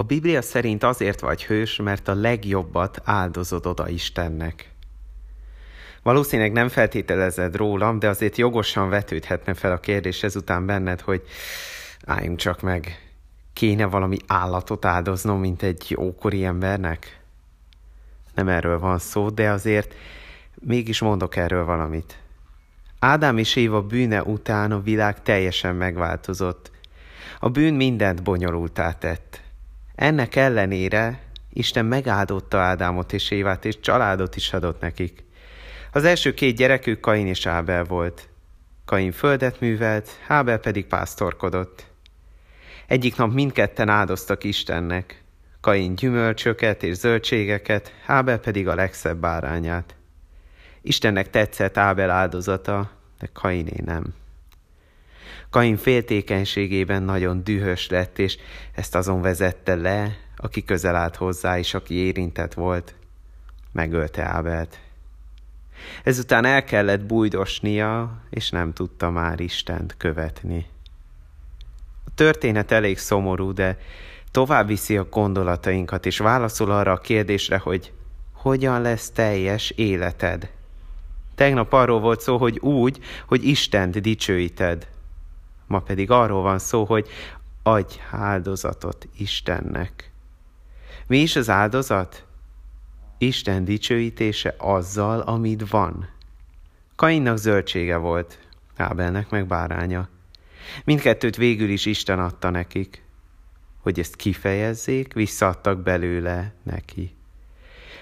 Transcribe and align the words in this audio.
A 0.00 0.02
Biblia 0.02 0.42
szerint 0.42 0.82
azért 0.82 1.20
vagy 1.20 1.44
hős, 1.44 1.76
mert 1.76 2.08
a 2.08 2.14
legjobbat 2.14 3.00
áldozod 3.04 3.66
oda 3.66 3.88
Istennek. 3.88 4.70
Valószínűleg 6.02 6.52
nem 6.52 6.68
feltételezed 6.68 7.56
rólam, 7.56 7.98
de 7.98 8.08
azért 8.08 8.36
jogosan 8.36 8.88
vetődhetne 8.88 9.54
fel 9.54 9.72
a 9.72 9.80
kérdés 9.80 10.22
ezután 10.22 10.66
benned, 10.66 11.00
hogy 11.00 11.22
álljunk 12.04 12.38
csak 12.38 12.60
meg, 12.60 13.10
kéne 13.52 13.84
valami 13.84 14.16
állatot 14.26 14.84
áldoznom, 14.84 15.40
mint 15.40 15.62
egy 15.62 15.96
ókori 15.98 16.44
embernek? 16.44 17.20
Nem 18.34 18.48
erről 18.48 18.78
van 18.78 18.98
szó, 18.98 19.28
de 19.28 19.50
azért 19.50 19.94
mégis 20.54 21.00
mondok 21.00 21.36
erről 21.36 21.64
valamit. 21.64 22.18
Ádám 22.98 23.38
és 23.38 23.56
Éva 23.56 23.82
bűne 23.82 24.22
után 24.22 24.72
a 24.72 24.80
világ 24.80 25.22
teljesen 25.22 25.74
megváltozott. 25.74 26.70
A 27.40 27.48
bűn 27.48 27.74
mindent 27.74 28.22
bonyolultá 28.22 28.92
tett. 28.92 29.48
Ennek 30.00 30.36
ellenére 30.36 31.20
Isten 31.52 31.84
megáldotta 31.84 32.58
Ádámot 32.58 33.12
és 33.12 33.30
Évát, 33.30 33.64
és 33.64 33.80
családot 33.80 34.36
is 34.36 34.52
adott 34.52 34.80
nekik. 34.80 35.24
Az 35.92 36.04
első 36.04 36.34
két 36.34 36.56
gyerekük 36.56 37.00
Kain 37.00 37.26
és 37.26 37.46
Ábel 37.46 37.84
volt. 37.84 38.28
Kain 38.84 39.12
földet 39.12 39.60
művelt, 39.60 40.08
Ábel 40.28 40.58
pedig 40.58 40.86
pásztorkodott. 40.86 41.86
Egyik 42.86 43.16
nap 43.16 43.32
mindketten 43.32 43.88
áldoztak 43.88 44.44
Istennek. 44.44 45.22
Kain 45.60 45.94
gyümölcsöket 45.94 46.82
és 46.82 46.96
zöldségeket, 46.96 47.92
Ábel 48.06 48.38
pedig 48.38 48.68
a 48.68 48.74
legszebb 48.74 49.18
bárányát. 49.18 49.94
Istennek 50.82 51.30
tetszett 51.30 51.76
Ábel 51.76 52.10
áldozata, 52.10 52.90
de 53.18 53.28
Kainé 53.32 53.80
nem. 53.84 54.19
Kain 55.50 55.76
féltékenységében 55.76 57.02
nagyon 57.02 57.44
dühös 57.44 57.88
lett, 57.88 58.18
és 58.18 58.36
ezt 58.72 58.94
azon 58.94 59.20
vezette 59.20 59.74
le, 59.74 60.16
aki 60.36 60.64
közel 60.64 60.96
állt 60.96 61.16
hozzá, 61.16 61.58
és 61.58 61.74
aki 61.74 61.94
érintett 61.94 62.54
volt. 62.54 62.94
Megölte 63.72 64.22
Ábelt. 64.22 64.78
Ezután 66.04 66.44
el 66.44 66.64
kellett 66.64 67.04
bújdosnia, 67.04 68.22
és 68.30 68.50
nem 68.50 68.72
tudta 68.72 69.10
már 69.10 69.40
Istent 69.40 69.94
követni. 69.96 70.66
A 72.04 72.10
történet 72.14 72.70
elég 72.70 72.98
szomorú, 72.98 73.52
de 73.52 73.78
tovább 74.30 74.66
viszi 74.66 74.96
a 74.96 75.04
gondolatainkat, 75.04 76.06
és 76.06 76.18
válaszol 76.18 76.70
arra 76.70 76.92
a 76.92 76.98
kérdésre, 76.98 77.58
hogy 77.58 77.92
hogyan 78.32 78.82
lesz 78.82 79.10
teljes 79.10 79.70
életed. 79.70 80.50
Tegnap 81.34 81.72
arról 81.72 82.00
volt 82.00 82.20
szó, 82.20 82.36
hogy 82.36 82.58
úgy, 82.58 82.98
hogy 83.26 83.44
Istent 83.44 84.00
dicsőíted. 84.00 84.88
Ma 85.70 85.78
pedig 85.80 86.10
arról 86.10 86.42
van 86.42 86.58
szó, 86.58 86.84
hogy 86.84 87.08
adj 87.62 87.94
áldozatot 88.10 89.08
Istennek. 89.18 90.10
Mi 91.06 91.18
is 91.18 91.36
az 91.36 91.48
áldozat? 91.50 92.26
Isten 93.18 93.64
dicsőítése 93.64 94.54
azzal, 94.58 95.20
amit 95.20 95.68
van. 95.70 96.08
Kainnak 96.96 97.36
zöldsége 97.36 97.96
volt, 97.96 98.38
Ábelnek 98.76 99.30
meg 99.30 99.46
báránya. 99.46 100.08
Mindkettőt 100.84 101.36
végül 101.36 101.68
is 101.68 101.86
Isten 101.86 102.18
adta 102.18 102.50
nekik. 102.50 103.02
Hogy 103.80 103.98
ezt 103.98 104.16
kifejezzék, 104.16 105.12
visszaadtak 105.12 105.82
belőle 105.82 106.52
neki. 106.62 107.16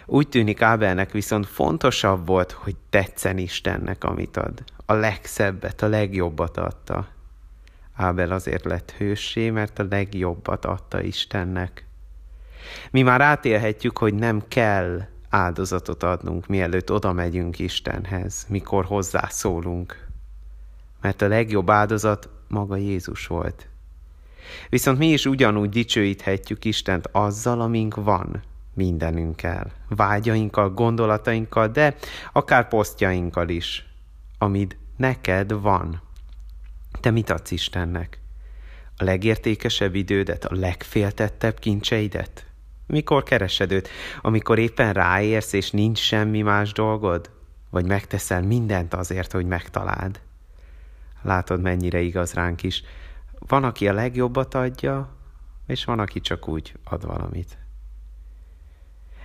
Úgy 0.06 0.28
tűnik 0.28 0.62
Ábelnek 0.62 1.10
viszont 1.10 1.46
fontosabb 1.46 2.26
volt, 2.26 2.52
hogy 2.52 2.76
tetszen 2.90 3.38
Istennek, 3.38 4.04
amit 4.04 4.36
ad. 4.36 4.62
A 4.86 4.92
legszebbet, 4.92 5.82
a 5.82 5.88
legjobbat 5.88 6.56
adta. 6.56 7.16
Ábel 7.98 8.30
azért 8.30 8.64
lett 8.64 8.90
hőssé, 8.90 9.50
mert 9.50 9.78
a 9.78 9.86
legjobbat 9.90 10.64
adta 10.64 11.02
Istennek. 11.02 11.86
Mi 12.90 13.02
már 13.02 13.20
átélhetjük, 13.20 13.98
hogy 13.98 14.14
nem 14.14 14.42
kell 14.48 15.06
áldozatot 15.28 16.02
adnunk, 16.02 16.46
mielőtt 16.46 16.92
oda 16.92 17.12
megyünk 17.12 17.58
Istenhez, 17.58 18.46
mikor 18.48 18.84
hozzászólunk. 18.84 20.06
Mert 21.00 21.22
a 21.22 21.28
legjobb 21.28 21.70
áldozat 21.70 22.28
maga 22.48 22.76
Jézus 22.76 23.26
volt. 23.26 23.68
Viszont 24.68 24.98
mi 24.98 25.06
is 25.06 25.26
ugyanúgy 25.26 25.68
dicsőíthetjük 25.68 26.64
Istent 26.64 27.08
azzal, 27.12 27.60
amink 27.60 27.94
van, 27.94 28.42
mindenünkkel, 28.74 29.72
vágyainkkal, 29.88 30.70
gondolatainkkal, 30.70 31.68
de 31.68 31.96
akár 32.32 32.68
posztjainkkal 32.68 33.48
is, 33.48 33.86
amit 34.38 34.76
neked 34.96 35.52
van. 35.52 36.06
Te 37.00 37.10
mit 37.10 37.30
adsz 37.30 37.50
Istennek? 37.50 38.20
A 38.96 39.04
legértékesebb 39.04 39.94
idődet, 39.94 40.44
a 40.44 40.54
legféltettebb 40.54 41.58
kincseidet? 41.58 42.46
Mikor 42.86 43.22
keresed 43.22 43.72
őt? 43.72 43.88
Amikor 44.20 44.58
éppen 44.58 44.92
ráérsz, 44.92 45.52
és 45.52 45.70
nincs 45.70 45.98
semmi 45.98 46.42
más 46.42 46.72
dolgod? 46.72 47.30
Vagy 47.70 47.86
megteszel 47.86 48.42
mindent 48.42 48.94
azért, 48.94 49.32
hogy 49.32 49.46
megtaláld? 49.46 50.20
Látod, 51.22 51.60
mennyire 51.60 52.00
igaz 52.00 52.32
ránk 52.32 52.62
is. 52.62 52.82
Van, 53.38 53.64
aki 53.64 53.88
a 53.88 53.92
legjobbat 53.92 54.54
adja, 54.54 55.16
és 55.66 55.84
van, 55.84 55.98
aki 55.98 56.20
csak 56.20 56.48
úgy 56.48 56.74
ad 56.84 57.06
valamit. 57.06 57.58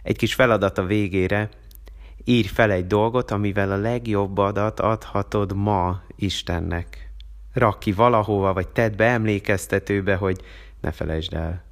Egy 0.03 0.17
kis 0.17 0.33
feladat 0.33 0.77
a 0.77 0.85
végére, 0.85 1.49
írj 2.23 2.47
fel 2.47 2.71
egy 2.71 2.87
dolgot, 2.87 3.31
amivel 3.31 3.71
a 3.71 3.77
legjobb 3.77 4.37
adat 4.37 4.79
adhatod 4.79 5.55
ma 5.55 6.01
Istennek. 6.15 7.12
Rak 7.53 7.79
ki 7.79 7.91
valahova, 7.91 8.53
vagy 8.53 8.67
tedd 8.67 8.95
be 8.95 9.05
emlékeztetőbe, 9.05 10.15
hogy 10.15 10.41
ne 10.81 10.91
felejtsd 10.91 11.33
el. 11.33 11.63